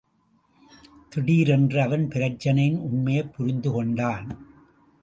[1.09, 4.45] திடீரென்று அவன் பிரச்சினையின் உண்மையைப் புரிந்து கொண்டான்.